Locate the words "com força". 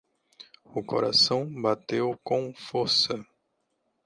2.23-3.23